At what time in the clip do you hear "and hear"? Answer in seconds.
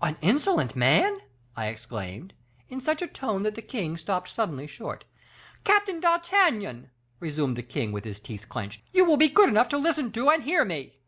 10.30-10.64